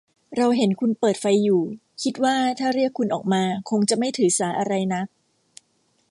[0.37, 1.63] เราเห็นคุณเปิดไฟอยู่
[2.03, 5.07] คิดว่าถ้าเรียกคุณออกมาคงจะไม่ถือสาอะไรนัก